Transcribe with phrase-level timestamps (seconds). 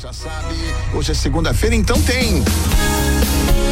[0.00, 0.54] já sabe,
[0.94, 2.42] hoje é segunda-feira, então tem.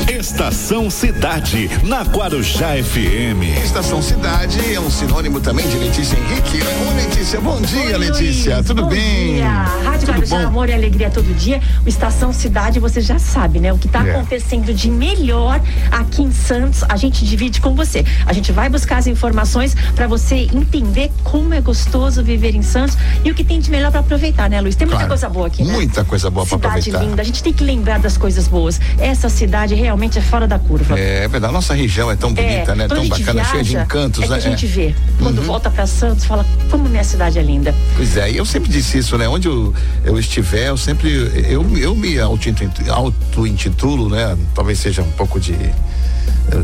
[0.09, 3.43] Estação Cidade, na Guarujá FM.
[3.63, 6.59] Estação Cidade é um sinônimo também de Letícia Henrique.
[6.63, 8.55] Ô Letícia, bom dia, Oi, Letícia.
[8.55, 9.35] Luiz, Tudo bom bem?
[9.35, 9.49] Dia.
[9.51, 10.47] Rádio Tudo Guarujá, bom?
[10.47, 11.61] amor e alegria todo dia.
[11.85, 13.73] O Estação Cidade, você já sabe, né?
[13.73, 14.13] O que está É.
[14.13, 15.61] acontecendo de melhor
[15.93, 18.05] aqui em Santos, a gente divide com você.
[18.27, 22.97] A gente vai buscar as informações para você entender como é gostoso viver em Santos
[23.25, 24.75] e o que tem de melhor para aproveitar, né, Luiz?
[24.75, 25.73] Tem muita Claro, coisa boa aqui, né?
[25.73, 27.05] Muita coisa boa para Cidade aproveitar.
[27.05, 28.81] linda, a gente tem que lembrar das coisas boas.
[28.99, 30.99] Essa cidade realmente é fora da curva.
[30.99, 32.89] É verdade, nossa região é tão bonita, né?
[32.89, 34.37] quando a Tão gente bacana, cheia de viaja, encantos, é que né?
[34.37, 34.69] a gente É.
[34.69, 34.95] vê.
[35.19, 35.45] Quando Uhum.
[35.45, 37.75] volta para Santos, fala como minha cidade é linda.
[37.97, 39.29] Pois é, e eu sempre disse isso, né?
[39.29, 39.73] Onde eu,
[40.05, 41.11] eu estiver, eu sempre.
[41.49, 44.37] Eu, eu me auto-intitulo, auto-intitulo, né?
[44.55, 45.55] Talvez seja um pouco de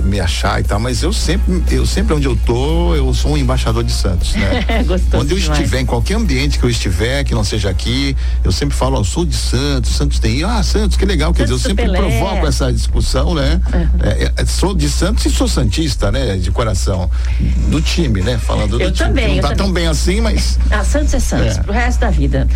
[0.04, 3.36] me achar e tal, mas eu sempre, eu sempre onde eu tô, eu sou um
[3.36, 4.64] embaixador de Santos, né?
[4.86, 5.58] Gostoso Onde eu demais.
[5.60, 9.04] estiver, em qualquer ambiente que eu estiver, que não seja aqui, eu sempre falo, ó,
[9.04, 11.98] sou de Santos, Santos tem, ah, Santos, que legal, quer dizer, eu Santos sempre Pelé.
[11.98, 13.60] provoco essa discussão, né?
[14.02, 16.36] É, é, sou de Santos e sou Santista, né?
[16.36, 17.10] De coração.
[17.68, 18.38] Do time, né?
[18.38, 19.08] Falando do Eu time.
[19.08, 19.64] também, Não eu tá também.
[19.64, 20.58] tão bem assim, mas.
[20.70, 21.62] Ah, Santos é Santos, É.
[21.62, 22.46] pro resto da vida.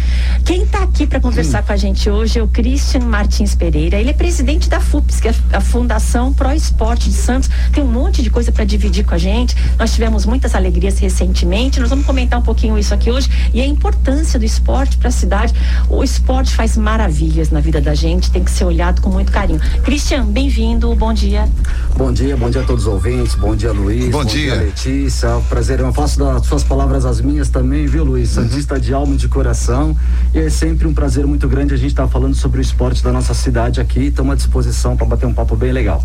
[0.44, 3.96] Quem está aqui para conversar com a gente hoje é o Christian Martins Pereira.
[3.98, 7.50] Ele é presidente da FUPS, que é a Fundação Pro Esporte de Santos.
[7.72, 9.56] Tem um monte de coisa para dividir com a gente.
[9.78, 11.80] Nós tivemos muitas alegrias recentemente.
[11.80, 15.12] Nós vamos comentar um pouquinho isso aqui hoje e a importância do esporte para a
[15.12, 15.54] cidade.
[15.88, 19.60] O esporte faz maravilhas na vida da gente, tem que ser olhado com muito carinho.
[19.82, 21.48] Christian, bem-vindo, bom dia.
[21.96, 24.54] Bom dia, bom dia a todos os ouvintes, bom dia Luiz, Bom dia.
[24.54, 28.36] Letícia, é um prazer, eu faço das suas palavras as minhas também, viu Luiz?
[28.36, 28.44] Uhum.
[28.44, 29.96] Santista de alma e de coração,
[30.32, 33.12] e é sempre um prazer muito grande a gente estar falando sobre o esporte da
[33.12, 36.04] nossa cidade aqui, estamos à disposição para bater um papo bem legal.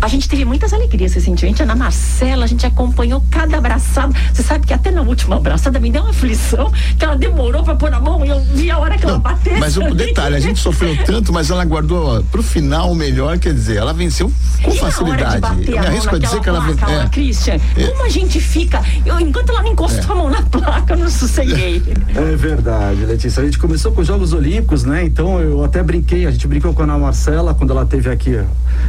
[0.00, 1.62] A gente teve muitas alegrias recentemente.
[1.62, 4.14] Ana Marcela, a gente acompanhou cada abraçada.
[4.32, 7.74] Você sabe que até na última abraçada me deu uma aflição que ela demorou pra
[7.76, 9.58] pôr a mão e eu vi a hora que ela Não, bateu.
[9.58, 13.38] mas o detalhe, a gente sofreu tanto, mas ela guardou ó, pro final o melhor,
[13.38, 14.30] quer dizer, ela venceu
[14.62, 15.40] com E na hora de facilidade.
[15.40, 17.08] bater Eu a me arrisco a naquela dizer que ela lá, é.
[17.08, 18.82] Christian, como a gente fica...
[19.04, 21.82] Eu, enquanto ela não encostou a mão na placa, eu não sosseguei.
[22.16, 23.42] É verdade, Letícia.
[23.42, 25.04] A gente começou com os Jogos Olímpicos, né?
[25.04, 28.38] Então eu até brinquei, a gente brincou com a Ana Marcela quando ela teve aqui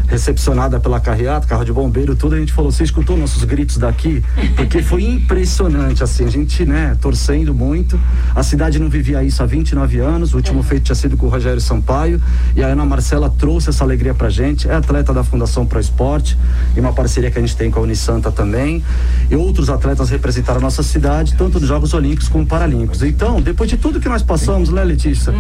[0.07, 2.35] recepcionada pela carreata, carro de bombeiro, tudo.
[2.35, 4.23] A gente falou: você escutou nossos gritos daqui?
[4.55, 7.99] Porque foi impressionante, assim, a gente, né, torcendo muito.
[8.33, 10.33] A cidade não vivia isso há 29 anos.
[10.33, 12.21] O último feito tinha sido com o Rogério Sampaio.
[12.55, 14.69] E a Ana Marcela trouxe essa alegria pra gente.
[14.69, 16.37] É atleta da Fundação Pro Esporte
[16.75, 18.83] e uma parceria que a gente tem com a Unisanta também.
[19.29, 23.03] E outros atletas representaram a nossa cidade, tanto nos Jogos Olímpicos como Paralímpicos.
[23.03, 25.33] Então, depois de tudo que nós passamos, né, Letícia?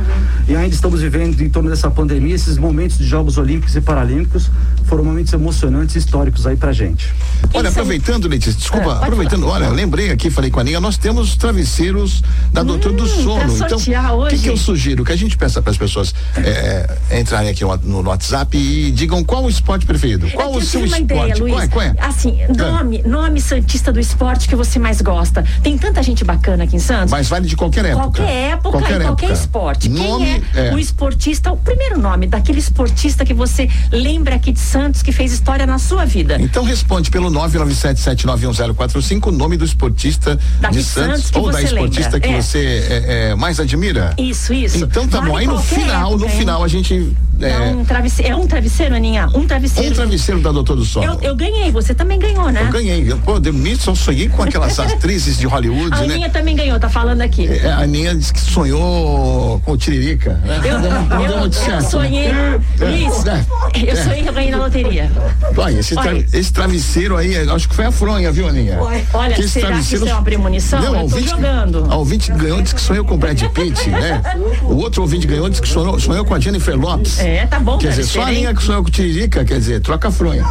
[0.47, 4.51] E ainda estamos vivendo em torno dessa pandemia, esses momentos de Jogos Olímpicos e Paralímpicos
[4.87, 7.13] foram momentos emocionantes e históricos aí pra gente.
[7.53, 9.55] Olha, Isso é- aproveitando, Letícia, desculpa, É, aproveitando, falar.
[9.65, 13.55] olha, lembrei aqui, falei com a Aninha, nós temos travesseiros da Doutor do Hum, Sono.
[13.55, 15.03] Então, o que, que eu sugiro?
[15.03, 19.23] Que a gente peça para as pessoas é, entrarem aqui no, no WhatsApp e digam
[19.23, 20.29] qual o esporte preferido.
[20.31, 21.03] Qual É que o eu seu esporte?
[21.03, 21.53] ideia, Luiz.
[21.53, 21.67] qual é?
[21.67, 21.95] Qual é?
[21.99, 25.43] Assim, nome, nome santista do esporte que você mais gosta.
[25.61, 27.11] Tem tanta gente bacana aqui em Santos.
[27.11, 28.03] Mas vale de qualquer época.
[28.03, 29.33] Qualquer época Qualquer qualquer época.
[29.33, 29.89] esporte.
[29.89, 30.73] Nome, Quem é, é.
[30.73, 35.33] o esportista, o primeiro nome daquele esportista que você lembra aqui de Santos que fez
[35.33, 36.37] história na sua vida?
[36.39, 40.37] Então responde pelo 997791045 o nome do esportista
[40.71, 42.19] de Santos, Santos ou da esportista lembra.
[42.19, 42.41] que É.
[42.41, 44.13] você é, é, mais admira.
[44.17, 44.83] Isso, isso.
[44.83, 45.37] Então tá Vale bom.
[45.37, 46.39] Aí no final, no época, hein?
[46.39, 49.29] final a gente é, um travesseiro, é um travesseiro, Aninha?
[49.33, 49.91] Um travesseiro.
[49.91, 51.05] um travesseiro da Doutor do Sono.
[51.05, 52.63] Eu, eu ganhei, você também ganhou, né?
[52.67, 53.11] Eu ganhei.
[53.11, 56.13] Eu, pô, mim só sonhei com aquelas atrizes de Hollywood, A né?
[56.15, 57.47] Aninha também ganhou, tá falando aqui.
[57.47, 60.33] É, A Aninha disse que sonhou com o Tiririca.
[60.45, 60.59] né?
[60.63, 61.89] Eu, Não eu- eu certo.
[61.91, 62.31] sonhei.
[62.79, 65.11] Luiz, É, eu sonhei que eu ganhei na loteria.
[65.55, 68.79] Olha, esse, tra- esse travesseiro aí, eu acho que foi a fronha, viu, Aninha?
[69.13, 70.79] Olha, Que será que travesseiro- isso é uma premonição?
[70.79, 71.87] Não, eu a tô ouvinte, jogando.
[71.89, 74.21] A ouvinte que ganhou disse que sonhou com o Brad Pitt, né?
[74.63, 77.19] O outro ouvinte ganhou disse que sonhou, sonhou com a Jennifer Lopes.
[77.19, 78.27] É, tá bom, Quer dizer, só a?
[78.27, 80.43] Aninha que sonhou com Tiririca, quer dizer, troca a fronha.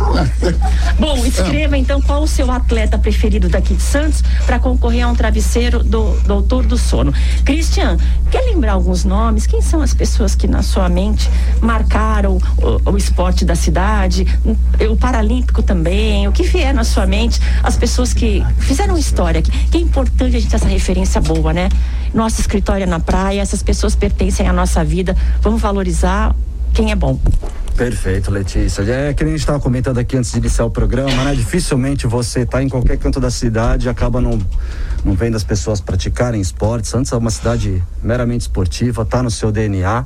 [0.99, 5.15] Bom, escreva então qual o seu atleta preferido daqui de Santos para concorrer a um
[5.15, 7.13] travesseiro do Doutor do Sono.
[7.45, 7.97] Cristian,
[8.31, 9.47] quer lembrar alguns nomes?
[9.47, 11.29] Quem são as pessoas que na sua mente
[11.61, 14.27] marcaram o, o esporte da cidade,
[14.91, 19.51] o Paralímpico também, o que vier na sua mente, as pessoas que fizeram história, que,
[19.51, 21.69] que é importante a gente ter essa referência boa, né?
[22.13, 26.35] Nosso escritório é na praia, essas pessoas pertencem à nossa vida, vamos valorizar
[26.77, 27.19] quem é bom.
[27.75, 28.83] Perfeito, Letícia.
[28.83, 31.35] É que nem a gente estava comentando aqui antes de iniciar o programa, né?
[31.35, 34.39] Dificilmente você tá em qualquer canto da cidade e acaba não,
[35.03, 36.91] não vendo as pessoas praticarem esportes.
[36.91, 40.05] Santos é uma cidade meramente esportiva, tá no seu DNA.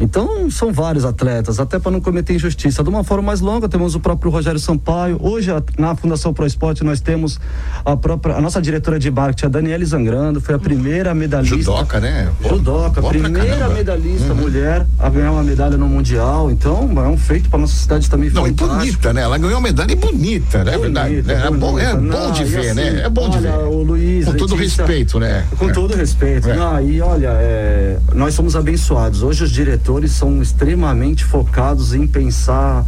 [0.00, 2.82] Então, são vários atletas, até para não cometer injustiça.
[2.82, 5.18] De uma forma mais longa, temos o próprio Rogério Sampaio.
[5.20, 7.38] Hoje, na Fundação Pro Esporte, nós temos
[7.84, 11.56] a própria, a nossa diretora de marketing, a Daniele Zangrando, foi a primeira medalhista.
[11.56, 12.30] Judoca, né?
[12.42, 14.40] Judoca, primeira medalhista uhum.
[14.40, 16.50] mulher a ganhar uma medalha no Mundial.
[16.50, 18.30] Então, é um feito para nossa cidade também.
[18.30, 18.74] Não, fantástico.
[18.74, 19.22] e bonita, né?
[19.22, 20.72] Ela ganhou uma medalha bonita, né?
[20.72, 21.22] Bonita, verdade.
[21.22, 21.46] Né?
[21.46, 23.02] É, bom, é bom de ver, assim, né?
[23.04, 23.52] É bom de ver.
[23.54, 25.44] O Luiz, com Letícia, todo respeito, né?
[25.56, 25.72] Com é.
[25.72, 26.50] todo respeito.
[26.50, 26.56] É.
[26.56, 29.22] Não, e olha, é, nós somos abençoados.
[29.22, 32.84] Hoje os diretores são extremamente focados em pensar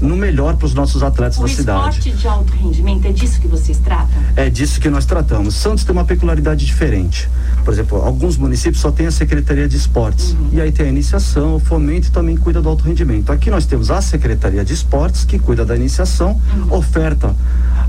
[0.00, 1.86] no melhor para os nossos atletas o da cidade.
[1.86, 4.22] O esporte de alto rendimento é disso que vocês tratam?
[4.36, 5.54] É disso que nós tratamos.
[5.54, 7.28] Santos tem uma peculiaridade diferente.
[7.64, 10.32] Por exemplo, alguns municípios só tem a Secretaria de Esportes.
[10.32, 10.50] Uhum.
[10.52, 13.32] E aí tem a iniciação, o fomento e também cuida do alto rendimento.
[13.32, 16.74] Aqui nós temos a Secretaria de Esportes, que cuida da iniciação, uhum.
[16.74, 17.34] oferta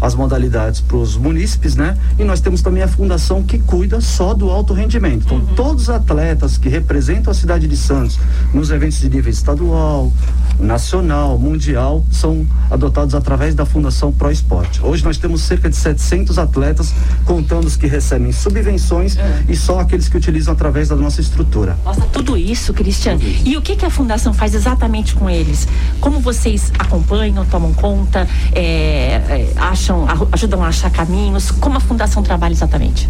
[0.02, 1.98] as modalidades para os munícipes, né?
[2.18, 5.26] E nós temos também a fundação que cuida só do alto rendimento.
[5.26, 5.56] Então, uhum.
[5.56, 8.20] todos os atletas que representam a cidade de Santos
[8.54, 10.12] nos eventos de nível estadual,
[10.60, 14.82] nacional, mundial, são adotados através da Fundação Pro Esporte.
[14.84, 16.94] Hoje nós temos cerca de 700 atletas,
[17.26, 19.44] contando os que recebem subvenções é.
[19.48, 21.78] e só aqueles que utilizam através da nossa estrutura.
[21.86, 23.22] Nossa, tudo isso, Cristiano.
[23.46, 25.68] E o que, que a Fundação faz exatamente com eles?
[26.00, 29.87] Como vocês acompanham, tomam conta, é, é, acham,
[30.32, 31.52] ajudam a achar caminhos?
[31.52, 33.10] Como a Fundação trabalha exatamente?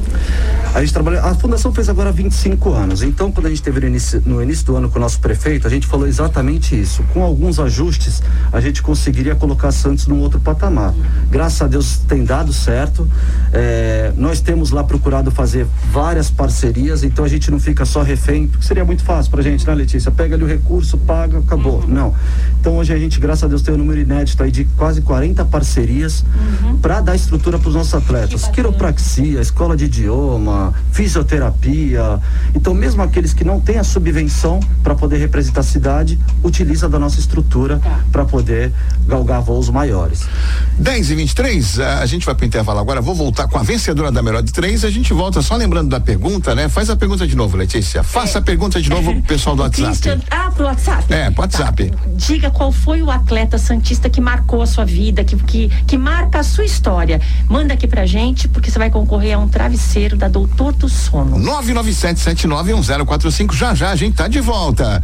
[0.73, 1.21] A gente trabalha.
[1.21, 3.01] A Fundação fez agora 25 anos.
[3.01, 5.65] Então, quando a gente teve no início, no início do ano com o nosso prefeito,
[5.65, 7.03] a gente falou exatamente isso.
[7.13, 8.21] Com alguns ajustes,
[8.51, 10.93] a gente conseguiria colocar Santos num outro patamar.
[11.29, 13.07] Graças a Deus tem dado certo.
[13.51, 18.47] É, nós temos lá procurado fazer várias parcerias, então a gente não fica só refém,
[18.47, 20.11] porque seria muito fácil pra gente, né, Letícia?
[20.11, 21.81] Pega ali o recurso, paga, acabou.
[21.81, 21.87] Uhum.
[21.87, 22.15] Não.
[22.59, 25.45] Então hoje a gente, graças a Deus, tem um número inédito aí de quase 40
[25.45, 26.23] parcerias
[26.63, 26.66] uhum.
[26.81, 28.47] Para dar estrutura para os nossos atletas.
[28.47, 32.19] Quiropraxia, escola de idioma, fisioterapia.
[32.55, 36.99] Então, mesmo aqueles que não têm a subvenção para poder representar a cidade, utiliza da
[36.99, 37.99] nossa estrutura tá.
[38.11, 38.71] para poder
[39.07, 40.27] galgar voos maiores.
[40.79, 43.01] 10 e 23, a gente vai para o intervalo agora.
[43.01, 44.83] Vou voltar com a vencedora da melhor de três.
[44.85, 46.69] A gente volta só lembrando da pergunta, né?
[46.69, 48.03] Faz a pergunta de novo, Letícia.
[48.03, 48.41] Faça é.
[48.41, 49.87] a pergunta de novo pro pessoal do WhatsApp.
[49.87, 51.13] Christian, ah, pro WhatsApp.
[51.13, 51.91] É, pro WhatsApp.
[51.91, 51.97] Tá.
[52.15, 56.39] Diga qual foi o atleta santista que marcou a sua vida, que, que, que marca
[56.39, 57.21] a sua história.
[57.47, 61.37] Manda aqui pra gente, porque você vai concorrer a um travesseiro da Doutor do Sono.
[61.37, 63.53] 997791045.
[63.53, 65.01] Já já a gente tá de volta.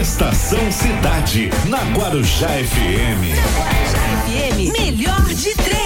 [0.00, 3.36] Estação Cidade, na Guarujá FM.
[3.54, 5.81] Guarujá FM, melhor de três.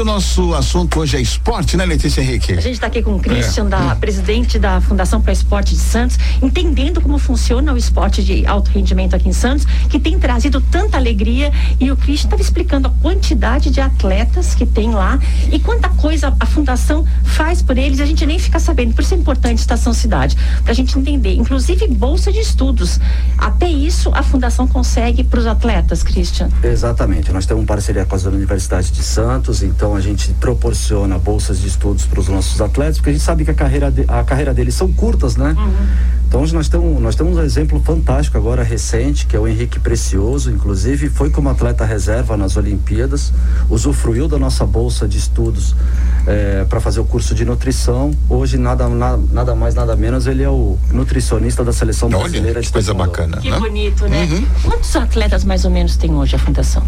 [0.00, 2.52] O nosso assunto hoje é esporte, né, Letícia Henrique?
[2.52, 3.68] A gente está aqui com o Christian, é.
[3.68, 8.70] da, presidente da Fundação para Esporte de Santos, entendendo como funciona o esporte de alto
[8.70, 11.52] rendimento aqui em Santos, que tem trazido tanta alegria.
[11.80, 15.18] E o Christian estava explicando a quantidade de atletas que tem lá
[15.50, 17.98] e quanta coisa a Fundação faz por eles.
[17.98, 18.94] A gente nem fica sabendo.
[18.94, 21.34] Por isso é importante Estação Cidade, para a gente entender.
[21.34, 23.00] Inclusive, bolsa de estudos.
[23.36, 26.50] Até isso a Fundação consegue para os atletas, Christian.
[26.62, 27.32] Exatamente.
[27.32, 31.68] Nós temos parceria com a Universidade de Santos, então então a gente proporciona bolsas de
[31.68, 34.52] estudos para os nossos atletas, porque a gente sabe que a carreira, de, a carreira
[34.52, 35.56] deles são curtas, né?
[35.56, 35.86] Uhum.
[36.28, 39.80] Então hoje nós temos, nós temos um exemplo fantástico agora recente, que é o Henrique
[39.80, 43.32] Precioso, inclusive foi como atleta reserva nas Olimpíadas,
[43.70, 45.74] usufruiu da nossa bolsa de estudos
[46.26, 48.10] é, para fazer o curso de nutrição.
[48.28, 52.60] Hoje nada, nada, nada mais, nada menos, ele é o nutricionista da seleção Olha, brasileira
[52.60, 53.38] de coisa bacana.
[53.38, 53.58] Que né?
[53.58, 54.28] bonito, né?
[54.30, 54.46] Uhum.
[54.64, 56.82] Quantos atletas mais ou menos tem hoje a fundação?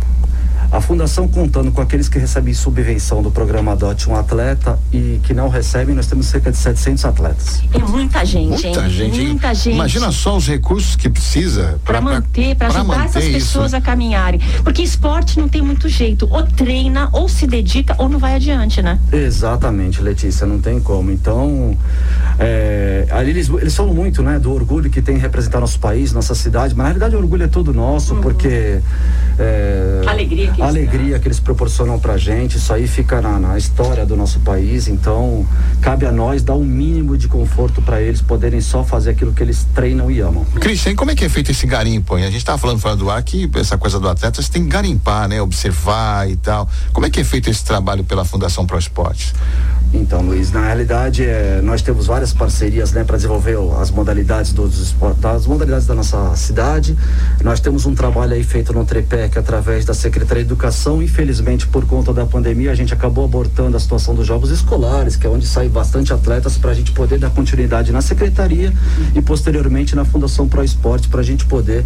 [0.72, 5.34] A fundação contando com aqueles que recebem subvenção do programa Adote um Atleta e que
[5.34, 7.62] não recebem, nós temos cerca de 700 atletas.
[7.74, 8.90] É muita gente, muita hein?
[8.90, 9.20] gente.
[9.22, 9.74] Muita gente.
[9.74, 13.76] Imagina só os recursos que precisa para manter, para ajudar essas pessoas isso.
[13.76, 14.40] a caminharem.
[14.62, 16.28] Porque esporte não tem muito jeito.
[16.30, 19.00] Ou treina, ou se dedica, ou não vai adiante, né?
[19.12, 21.10] Exatamente, Letícia, não tem como.
[21.10, 21.76] Então,
[22.38, 26.74] é, eles, eles falam muito, né, do orgulho que tem representar nosso país, nossa cidade,
[26.74, 28.20] mas na realidade o orgulho é todo nosso, uhum.
[28.20, 28.80] porque.
[29.38, 33.58] É, alegria que a alegria que eles proporcionam pra gente, isso aí fica na, na,
[33.58, 35.46] história do nosso país, então
[35.80, 39.32] cabe a nós dar o um mínimo de conforto para eles poderem só fazer aquilo
[39.32, 40.44] que eles treinam e amam.
[40.60, 42.14] Cristian, como é que é feito esse garimpo?
[42.14, 44.68] A gente tava falando fora do ar que essa coisa do atleta você tem que
[44.68, 45.40] garimpar, né?
[45.40, 46.68] Observar e tal.
[46.92, 49.32] Como é que é feito esse trabalho pela Fundação Pro Esporte?
[49.92, 54.94] Então, Luiz, na realidade, é, nós temos várias parcerias né, para desenvolver as modalidades dos
[55.18, 56.96] das modalidades da nossa cidade.
[57.42, 61.02] Nós temos um trabalho aí feito no Trepec através da Secretaria de Educação.
[61.02, 65.26] Infelizmente, por conta da pandemia, a gente acabou abortando a situação dos jogos escolares, que
[65.26, 68.72] é onde sai bastante atletas para a gente poder dar continuidade na secretaria
[69.14, 71.84] e posteriormente na Fundação Pro Esporte para a gente poder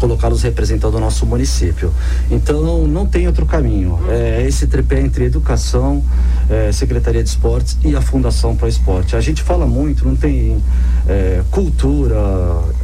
[0.00, 1.92] colocá-los representando o nosso município.
[2.30, 3.98] Então, não tem outro caminho.
[4.08, 6.02] É esse tripé entre educação,
[6.48, 9.16] é, Secretaria de Esportes e a Fundação Pro Esporte.
[9.16, 10.62] A gente fala muito, não tem
[11.08, 12.14] é, cultura,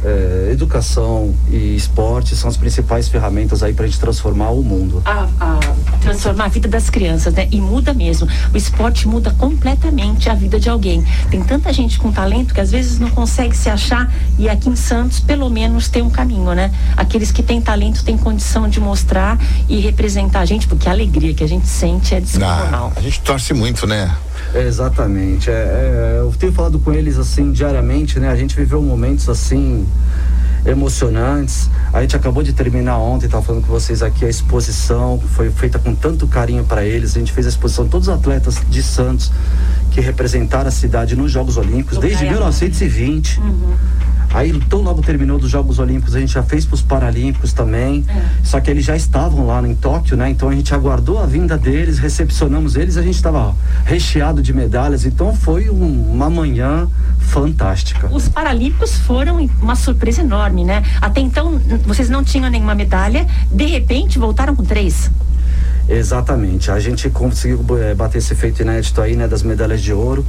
[0.03, 5.01] é, educação e esporte são as principais ferramentas aí para a gente transformar o mundo.
[5.05, 5.59] A, a
[6.01, 7.47] transformar a vida das crianças, né?
[7.51, 8.27] E muda mesmo.
[8.53, 11.05] O esporte muda completamente a vida de alguém.
[11.31, 14.75] Tem tanta gente com talento que às vezes não consegue se achar e aqui em
[14.75, 16.69] Santos pelo menos tem um caminho, né?
[16.97, 19.39] Aqueles que têm talento têm condição de mostrar
[19.69, 22.91] e representar a gente, porque a alegria que a gente sente é descomunal.
[22.93, 24.13] Ah, a gente torce muito, né?
[24.53, 25.49] É, exatamente.
[25.49, 28.29] É, é, eu tenho falado com eles assim diariamente, né?
[28.29, 29.87] A gente viveu momentos assim
[30.65, 31.69] emocionantes.
[31.93, 35.79] A gente acabou de terminar ontem, estava falando com vocês aqui a exposição, foi feita
[35.79, 37.15] com tanto carinho para eles.
[37.15, 39.31] A gente fez a exposição todos os atletas de Santos
[39.91, 42.37] que representaram a cidade nos Jogos Olímpicos No desde Caiamã.
[42.37, 43.41] 1920.
[44.33, 48.05] Aí, tão logo terminou dos Jogos Olímpicos, a gente já fez para os Paralímpicos também.
[48.43, 50.29] Só que eles já estavam lá em Tóquio, né?
[50.29, 53.55] Então a gente aguardou a vinda deles, recepcionamos eles, a gente estava
[53.85, 55.05] recheado de medalhas.
[55.05, 56.87] Então foi um- uma manhã
[57.19, 58.07] fantástica.
[58.11, 60.83] Os Paralímpicos foram uma surpresa enorme, né?
[61.01, 65.09] Até então, vocês não tinham nenhuma medalha, de repente voltaram com três.
[65.89, 66.69] Exatamente.
[66.71, 70.23] A gente conseguiu eh, bater esse feito inédito aí, né, das medalhas de ouro.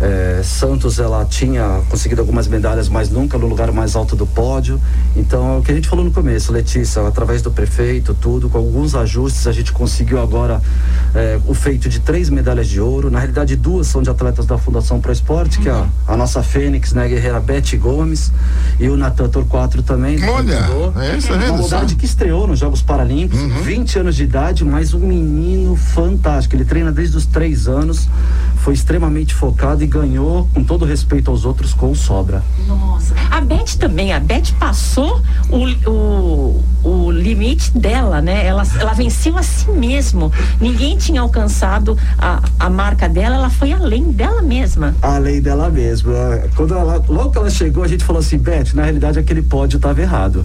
[0.00, 4.80] Eh, Santos, ela tinha conseguido algumas medalhas, mas nunca no lugar mais alto do pódio.
[5.14, 8.58] Então, é o que a gente falou no começo, Letícia, através do prefeito, tudo, com
[8.58, 10.60] alguns ajustes, a gente conseguiu agora
[11.14, 13.10] eh, o feito de três medalhas de ouro.
[13.10, 16.42] Na realidade, duas são de atletas da Fundação Pro Esporte, que é a, a nossa
[16.42, 18.32] Fênix, né, guerreira Beth Gomes,
[18.80, 20.16] e o Natan Torquato também.
[20.28, 20.54] Olha,
[20.96, 23.62] é vendo Uma modalidade que estreou nos Jogos Paralímpicos, Uhum.
[23.62, 26.56] 20 anos de idade, mas um menino fantástico.
[26.56, 28.08] Ele treina desde os três anos,
[28.64, 32.42] foi extremamente focado e ganhou, com todo respeito aos outros, com sobra.
[32.66, 33.14] Nossa.
[33.30, 38.46] A Beth também, a Beth passou o, o, o limite dela, né?
[38.46, 40.32] Ela, ela venceu a si mesmo.
[40.58, 44.96] Ninguém tinha alcançado a, a marca dela, ela foi além dela mesma.
[45.02, 46.14] Além dela mesma.
[46.56, 49.76] Quando ela, logo que ela chegou, a gente falou assim, Beth, na realidade aquele pódio
[49.76, 50.42] estava errado.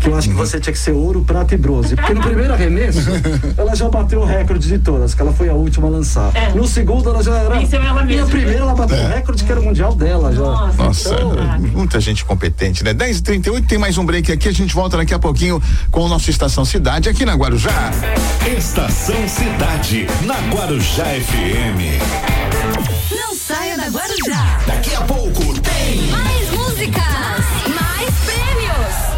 [0.00, 1.94] Que eu acho que você tinha que ser ouro, prata e bronze.
[1.94, 3.10] Porque no primeiro arremesso,
[3.56, 6.34] ela já bateu o recorde de todas, que ela foi a última a lançar.
[6.34, 6.52] É.
[6.52, 7.59] No segundo, ela já era.
[7.60, 10.40] Venceu ela E a primeira, ela bateu o recorde que era o mundial dela já.
[10.40, 12.94] Nossa, Nossa, então, muita gente competente, né?
[12.94, 14.48] 10h38, tem mais um break aqui.
[14.48, 17.90] A gente volta daqui a pouquinho com o nosso Estação Cidade aqui na Guarujá.
[18.56, 22.00] Estação Cidade, na Guarujá FM.
[23.14, 24.60] Não saia da Guarujá.
[24.66, 26.06] Daqui a pouco tem.
[26.08, 27.04] Mais músicas,
[27.68, 29.10] mais prêmios.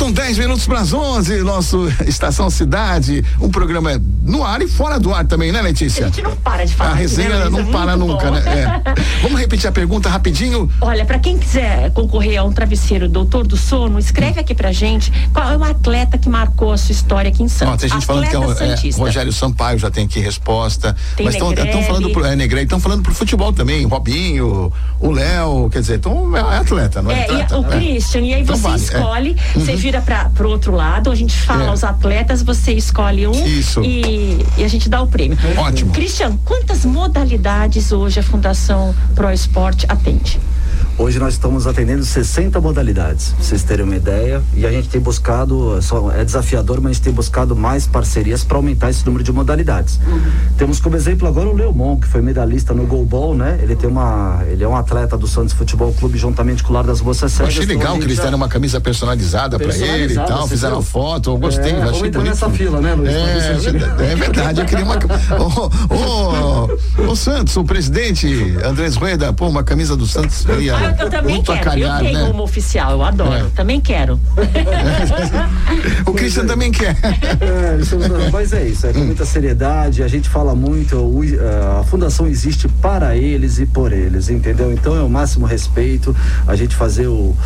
[0.00, 3.22] Faltam 10 minutos para as 11, nosso Estação Cidade.
[3.38, 6.06] Um programa no ar e fora do ar também, né, A Letícia?
[6.06, 6.90] gente não para de falar.
[6.92, 8.32] A resenha né, não para nunca, bom.
[8.32, 8.42] né?
[8.46, 9.00] É.
[9.22, 10.70] Vamos repetir a pergunta rapidinho.
[10.80, 15.12] Olha, para quem quiser concorrer a um travesseiro Doutor do Sono, escreve aqui pra gente
[15.32, 17.80] qual é o atleta que marcou a sua história aqui em Santos.
[17.80, 19.00] tem gente falando que é, o- Atleta é, Santista.
[19.02, 20.96] Rogério Sampaio já tem aqui resposta.
[21.16, 25.68] Tem mas estão falando pro é, Negrelli, estão falando pro futebol também, Robinho, o Léo,
[25.70, 27.58] quer dizer, então é atleta, não é, É, e atleta?
[27.58, 27.68] o É.
[27.68, 28.84] Christian, e aí Então você vale, é.
[28.84, 31.72] escolhe, você vira para pro outro lado, a gente fala É.
[31.72, 33.82] os atletas, você escolhe um Isso.
[33.82, 34.00] E,
[34.56, 35.38] e a gente dá o prêmio.
[35.56, 35.92] Ótimo.
[35.92, 40.38] Christian, quantas modalidades hoje a Fundação Pro Esporte atende?
[41.00, 44.42] Hoje nós estamos atendendo 60 modalidades, pra vocês terem uma ideia.
[44.54, 48.44] E a gente tem buscado, só- é desafiador, mas a gente tem buscado mais parcerias
[48.44, 49.98] para aumentar esse número de modalidades.
[50.58, 53.58] Temos como exemplo agora o Leomon, que foi medalhista no Goalball, né?
[53.62, 56.84] Ele tem uma, ele é um atleta do Santos Futebol Clube juntamente com o Lar
[56.84, 57.48] das Moças Cegas.
[57.54, 60.80] achei então legal a que eles deram uma camisa personalizada pra ele e tal, fizeram
[60.82, 60.90] viu?
[60.90, 62.20] foto, eu gostei, É, achei bonito.
[62.22, 63.10] nessa fila, né, Luiz?
[63.10, 64.96] É, é verdade, eu queria uma.
[64.96, 70.89] Ô, ô, ô, ô, Santos, o presidente Andrés Rueda, pô, uma camisa do Santos ia
[70.89, 72.30] Ah, eu, eu também muito quero, acalhar, eu tenho né?
[72.32, 73.50] uma oficial, eu adoro, É.
[73.54, 74.18] também quero.
[76.06, 76.96] O Christian também quer.
[77.40, 81.20] É, mas é isso, é com muita seriedade, a gente fala muito, o-
[81.80, 84.72] a fundação existe para eles e por eles, entendeu?
[84.72, 86.14] Então é o máximo respeito,
[86.46, 87.36] a gente fazer o,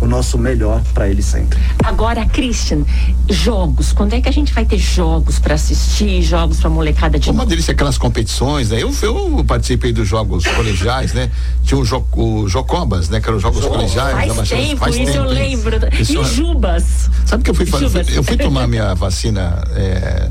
[0.00, 1.58] o nosso melhor para eles sempre.
[1.84, 2.82] Agora, Christian,
[3.28, 7.30] jogos, quando é que a gente vai ter jogos para assistir, jogos para molecada de
[7.30, 7.48] Uma novo?
[7.50, 8.82] delícia aquelas competições, né?
[8.82, 11.30] Eu, eu participei dos jogos colegiais, né?
[11.64, 12.48] Tinha o, jo, o
[12.90, 13.20] Jocobas, né?
[13.20, 14.10] Que eram os jogos colegiais.
[14.14, 15.78] da Faz Baixada- tempo, faz isso eu tempo, lembro.
[16.00, 17.10] Isso E é- Jubas?
[17.26, 18.08] Sabe que eu fui, fa- Chuvas.
[18.08, 20.28] fui- eu fui tomar minha vacina, é,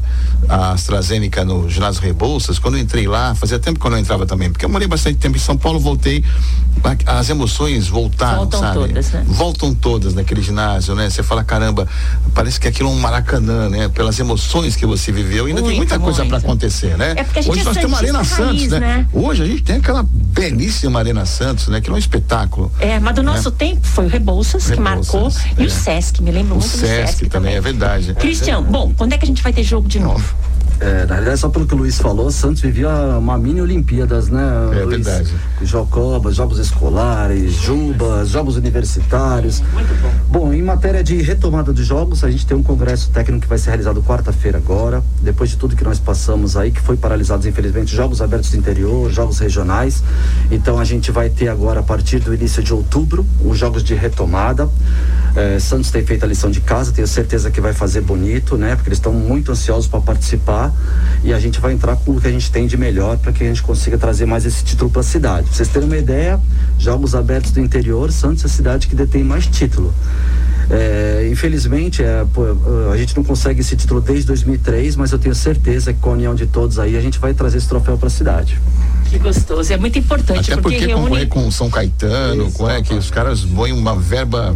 [0.48, 4.26] a AstraZeneca no ginásio Rebouças, quando eu entrei lá, fazia tempo que eu não entrava
[4.26, 6.24] também, porque eu morei bastante tempo em São Paulo, voltei,
[7.06, 8.74] as emoções voltaram, Voltam sabe?
[8.74, 9.24] todas, né?
[9.28, 11.10] Voltam todas naquele ginásio, né?
[11.10, 11.88] Você fala, caramba,
[12.34, 13.90] parece que aquilo é um maracanã, né?
[13.90, 17.14] Pelas emoções que você viveu, ainda tem Muito, muita coisa para acontecer, né?
[17.18, 18.80] É porque a gente Hoje é nós temos a Arena Santos, raiz, né?
[18.80, 19.08] né?
[19.12, 21.82] Hoje a gente tem aquela belíssima Arena Santos, né?
[21.82, 22.72] Que é um espetáculo.
[22.80, 25.66] É, mas do nosso tempo foi o Rebouças, que Rebouças, marcou e é.
[25.66, 28.14] o Sesc, me lembro O muito do Sesc Sesc também, é verdade.
[28.16, 30.29] Cristian, bom, quando é que a gente vai ter jogo de novo?
[30.80, 34.42] É, na realidade, só pelo que o Luiz falou, Santos vivia uma mini Olimpíadas, né?
[34.72, 35.06] É Luiz?
[35.06, 35.34] verdade.
[35.62, 39.62] Jocobas, jogos escolares, Jubas, jogos universitários.
[40.30, 40.54] bom.
[40.54, 43.72] em matéria de retomada dos jogos, a gente tem um congresso técnico que vai ser
[43.72, 48.22] realizado quarta-feira agora, depois de tudo que nós passamos aí, que foi paralisados, infelizmente, jogos
[48.22, 50.02] abertos do interior, jogos regionais.
[50.50, 53.96] Então a gente vai ter agora, a partir do início de outubro, os jogos de
[53.96, 54.70] retomada.
[55.36, 58.76] É, Santos tem feito a lição de casa, tenho certeza que vai fazer bonito, né?
[58.76, 60.69] Porque eles estão muito ansiosos para participar
[61.24, 63.44] e a gente vai entrar com o que a gente tem de melhor para que
[63.44, 65.48] a gente consiga trazer mais esse título para a cidade.
[65.48, 66.40] Pra vocês terem uma ideia,
[66.78, 69.94] Jogos Abertos do Interior, Santos é a cidade que detém mais título.
[70.70, 72.44] É, infelizmente, é, pô,
[72.92, 76.14] a gente não consegue esse título desde 2003, mas eu tenho certeza que com a
[76.14, 78.60] união de todos aí a gente vai trazer esse troféu para a cidade.
[79.10, 82.84] Que gostoso, é muito importante Até porque, porque concorrer reúne com São Caetano, com, é,
[82.84, 84.56] que os caras põem uma verba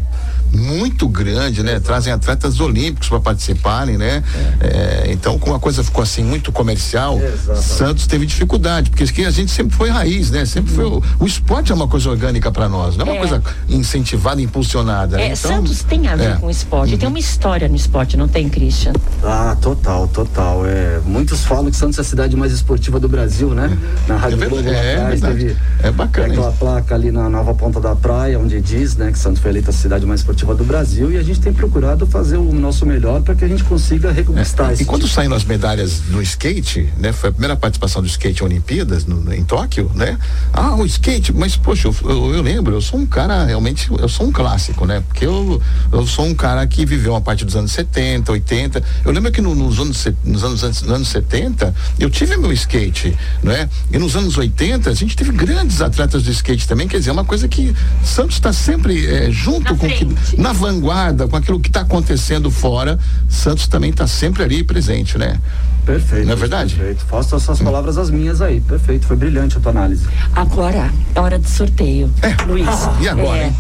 [0.54, 1.80] muito grande, né?
[1.80, 4.24] Trazem atletas olímpicos para participarem, né?
[4.60, 7.66] É, então, como a coisa ficou assim muito comercial, Exatamente.
[7.66, 10.46] Santos teve dificuldade, porque aqui a gente sempre foi raiz, né?
[10.46, 13.20] Sempre foi o, o esporte é uma coisa orgânica para nós, não é uma É.
[13.20, 15.20] coisa incentivada, impulsionada.
[15.20, 16.36] É, então, Santos tem a ver é.
[16.36, 18.94] com o esporte, tem uma história no esporte, não tem, Christian?
[19.24, 20.66] Ah, total, total.
[20.66, 23.76] É, muitos falam que Santos é a cidade mais esportiva do Brasil, né?
[24.08, 25.38] Na Rádio É Globo é atrás verdade.
[25.46, 26.58] teve É bacana aquela isso.
[26.60, 29.74] placa ali na nova ponta da praia, onde diz, né, que Santos foi eleita a
[29.74, 33.34] cidade mais esportiva do Brasil e a gente tem procurado fazer o nosso melhor para
[33.36, 34.84] que a gente consiga reconquistar esse É.
[34.84, 35.16] E quando título.
[35.16, 37.14] saíram as medalhas no skate, né?
[37.14, 40.18] Foi a primeira participação do skate em Olimpíadas no- no- em Tóquio, né?
[40.52, 44.10] Ah, o skate, mas poxa, eu, eu- eu lembro, eu sou um cara realmente, eu
[44.10, 45.02] sou um clássico, né?
[45.08, 48.84] Porque eu, eu sou um cara que viveu uma parte dos anos 70, 80.
[49.06, 53.16] Eu lembro que no- nos anos nos anos, nos anos 70 eu tive meu skate,
[53.42, 53.70] né?
[53.92, 57.14] E nos anos 80 a gente teve grandes atletas do skate também, quer dizer, é
[57.14, 57.74] uma coisa que
[58.04, 60.33] Santos está sempre eh, junto Na com o que frente.
[60.38, 62.98] Na vanguarda, com aquilo que está acontecendo fora,
[63.30, 65.40] Santos também está sempre ali presente, né?
[65.86, 66.26] Perfeito.
[66.26, 66.76] Não é verdade?
[66.76, 67.06] Perfeito.
[67.06, 68.62] Faço as suas palavras as minhas aí.
[68.62, 69.06] Perfeito.
[69.06, 70.06] Foi brilhante a tua análise.
[70.34, 72.10] Agora é hora do sorteio.
[72.48, 72.68] Luiz.
[73.02, 73.54] E agora, é?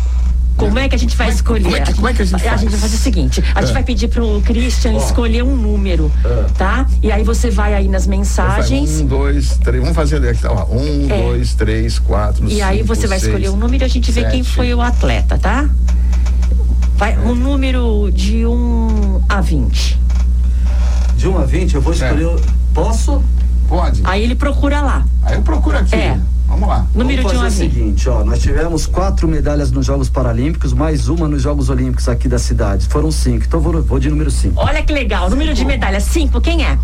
[0.55, 1.63] Como é que a gente vai escolher?
[1.63, 2.61] como é que- como é que a gente faz?
[2.63, 3.73] vai fazer o seguinte: a gente É.
[3.73, 6.11] vai pedir pro Christian escolher um número,
[6.57, 6.85] tá?
[7.01, 9.01] E aí você vai aí nas mensagens.
[9.01, 9.81] Um, dois, três.
[9.81, 10.65] Vamos fazer aqui, ó.
[10.71, 11.21] Um, É.
[11.23, 12.47] dois, três, quatro.
[12.47, 14.73] E aí cinco, você vai seis, escolher um número e a gente vê quem foi
[14.75, 15.67] o atleta, tá?
[16.95, 19.99] Vai, um número de 1 a 20.
[21.17, 22.25] De 1 a 20, eu vou escolher.
[22.27, 22.39] o-
[22.73, 23.21] Posso?
[23.67, 24.01] Pode.
[24.03, 25.05] Aí ele procura lá.
[25.23, 25.95] Aí eu procuro aqui.
[25.95, 26.19] É.
[26.47, 26.85] Vamos lá.
[26.93, 27.71] Número Vamos de 1 a fazer 20.
[27.71, 32.07] o seguinte, ó, nós tivemos quatro medalhas nos Jogos Paralímpicos, mais uma nos Jogos Olímpicos
[32.09, 32.87] aqui da cidade.
[32.87, 34.59] Foram cinco, então vou, vou de número cinco.
[34.61, 35.29] Olha que legal.
[35.29, 36.77] Número de medalha 5, quem é?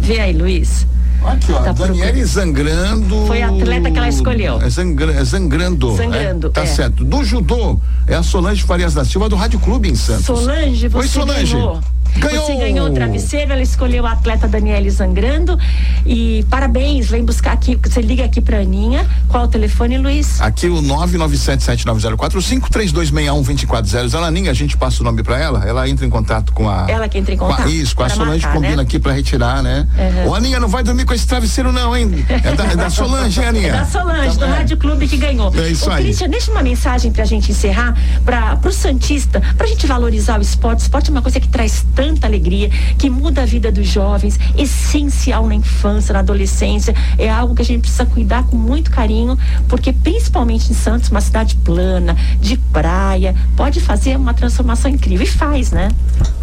[0.00, 0.86] Vê aí, Luiz.
[1.24, 1.62] Aqui, ó.
[1.62, 3.26] Tá Daniele Zangrando.
[3.26, 4.60] Foi a atleta que ela escolheu.
[4.60, 5.96] É, zangra, é zangrando.
[5.96, 6.50] Zangrando, é?
[6.50, 6.66] Tá é.
[6.66, 7.04] certo.
[7.04, 10.26] Do judô, é a Solange Farias da Silva do Rádio Clube em Santos.
[10.26, 11.54] Solange, você Oi, Solange.
[11.54, 11.80] ganhou.
[12.18, 12.46] Ganhou!
[12.46, 15.58] Você ganhou o travesseiro, ela escolheu a atleta Daniele Zangrando.
[16.06, 19.06] E parabéns, vem buscar aqui, você liga aqui pra Aninha.
[19.28, 20.40] Qual o telefone, Luiz?
[20.40, 24.14] Aqui o 9977904 3261-2400.
[24.24, 26.86] Aninha, a gente passa o nome pra ela, ela entra em contato com a.
[26.88, 28.82] Ela que entra em com a- contato isso, com a Solange marcar, combina né?
[28.82, 29.86] aqui pra retirar, né?
[30.24, 30.30] Uhum.
[30.30, 32.24] Ô, Aninha, não vai dormir com esse travesseiro, não, hein?
[32.28, 33.68] É da, é da Solange, hein, Aninha?
[33.68, 34.48] É da Solange, do É.
[34.48, 35.52] Rádio Clube que ganhou.
[35.56, 36.04] É isso Ô, aí.
[36.04, 40.80] Christian, deixa uma mensagem pra gente encerrar, para pro Santista, pra gente valorizar o esporte.
[40.80, 44.38] O esporte é uma coisa que traz tanta alegria, que muda a vida dos jovens,
[44.58, 46.94] essencial na infância, na adolescência.
[47.16, 49.38] É algo que a gente precisa cuidar com muito carinho,
[49.68, 55.24] porque principalmente em Santos, uma cidade plana, de praia, pode fazer uma transformação incrível.
[55.24, 55.88] E faz, né?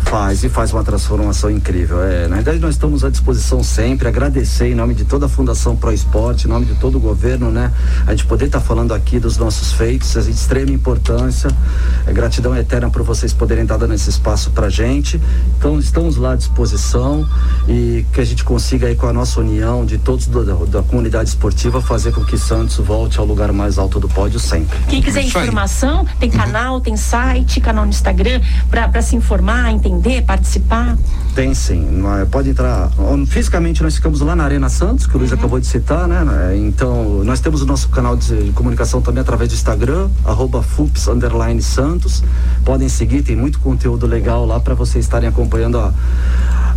[0.06, 2.02] Faz e faz uma transformação incrível.
[2.04, 4.08] É, na verdade, nós estamos à disposição sempre.
[4.08, 7.52] Agradecer em nome de toda a Fundação Pro Esporte, em nome de todo o governo,
[7.52, 7.72] né?
[8.08, 11.52] A gente poder estar falando aqui dos nossos feitos, é de extrema importância.
[12.08, 15.22] É, gratidão eterna por vocês poderem estar dando esse espaço pra gente.
[15.58, 17.28] Então, estamos lá à disposição
[17.68, 20.84] e que a gente consiga aí com a nossa união de todos do- da, da
[20.84, 24.78] comunidade esportiva fazer com que Santos volte ao lugar mais alto do pódio sempre.
[24.90, 30.98] Quem quiser informação, tem canal, tem site, canal no Instagram, para se informar, entender, participar.
[31.36, 32.90] Tem sim, Mas pode entrar.
[33.28, 36.26] Fisicamente nós ficamos lá na Arena Santos, que o Luiz acabou de citar, né?
[36.52, 41.08] É, Então, nós temos o nosso canal de, comunicação também através do Instagram, arroba FUPS
[41.62, 42.22] Santos.
[42.66, 45.94] Podem seguir, tem muito conteúdo legal lá para vocês estarem acompanhando a,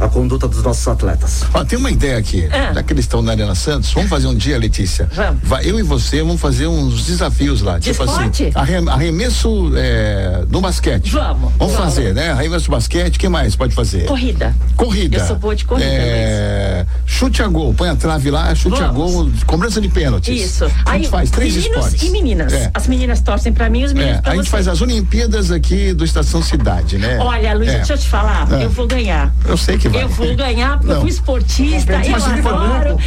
[0.04, 1.42] a conduta dos nossos atletas.
[1.52, 2.46] Ó, tem uma ideia aqui.
[2.52, 2.72] Ah.
[2.74, 5.08] Já que eles estão na Arena Santos, vamos fazer um dia, Letícia.
[5.12, 5.40] Vamos.
[5.42, 7.78] Vai, eu e você vamos fazer uns desafios lá.
[7.78, 8.44] De tipo esporte?
[8.44, 11.10] assim, arrem- arremesso é, no basquete.
[11.10, 11.74] Vamos, Vamos vamos.
[11.76, 12.30] fazer, né?
[12.32, 14.04] Arremesso basquete, o que mais pode fazer?
[14.06, 14.54] Corrida.
[14.76, 15.16] Corrida.
[15.18, 16.83] Eu sou boa de corrida, é,
[17.14, 19.12] chute a gol, põe a trave lá, chute a Vamos.
[19.14, 20.40] gol, cobrança de pênaltis.
[20.46, 20.70] Isso.
[20.84, 22.02] A gente faz três meninos esportes.
[22.02, 22.52] e meninas.
[22.52, 22.70] É.
[22.74, 24.50] As meninas torcem pra mim, os meninos É, pra a gente você.
[24.50, 27.18] faz as Olimpíadas aqui do Estação Cidade, né?
[27.20, 27.76] Olha, Luiz, É.
[27.76, 28.64] deixa eu te falar, É.
[28.64, 29.32] eu vou ganhar.
[29.46, 30.02] Eu sei que vai.
[30.02, 32.98] Eu vou ganhar porque eu fui esportista, eu adoro.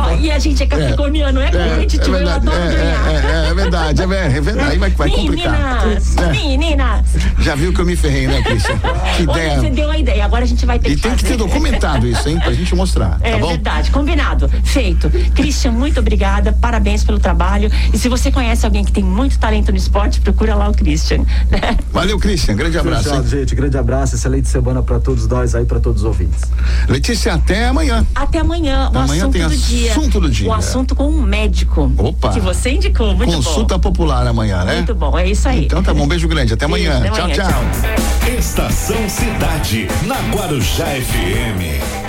[0.00, 3.08] Ó, E a gente é capricorniano, é, competitivo, eu adoro é, ganhar.
[3.08, 4.70] é, é, é verdade, é, ver- é verdade.
[4.72, 5.52] Aí vai, vai complicar.
[5.86, 6.30] Meninas, É.
[6.30, 7.06] meninas.
[7.40, 8.78] Já viu que eu me ferrei, né, Cristian?
[8.78, 9.70] Que Olha, você ideia.
[9.70, 12.28] deu a ideia, agora a gente vai ter E que tem que ter documentado isso,
[12.28, 13.52] hein, pra gente mostrar, É tá bom?
[13.54, 14.48] verdade, combinado.
[14.64, 15.10] Feito.
[15.34, 17.70] Christian, muito obrigada, parabéns pelo trabalho.
[17.92, 21.18] E se você conhece alguém que tem muito talento no esporte, procura lá o Christian.
[21.50, 21.76] né?
[21.92, 22.54] Valeu, Cristian.
[22.56, 23.04] Grande abraço.
[23.04, 23.28] Fechado, hein?
[23.28, 23.54] gente.
[23.54, 26.40] Grande abraço, excelente semana pra todos nós aí, pra todos os ouvintes.
[26.88, 28.06] Letícia, até amanhã.
[28.14, 29.90] Até amanhã, o Amanhã assunto tem do dia.
[29.92, 30.48] assunto do dia.
[30.48, 31.92] O assunto com um médico.
[31.98, 32.30] Opa.
[32.30, 34.72] Que você indicou, muito Consulta popular amanhã, né?
[34.72, 34.76] bom.
[34.78, 35.64] Muito bom, é isso aí.
[35.66, 36.54] Então tá bom, beijo grande.
[36.54, 37.00] Até amanhã.
[37.00, 38.38] Beijo, até tchau, amanhã, tchau.
[38.38, 42.01] Estação Cidade, na Guarujá FM.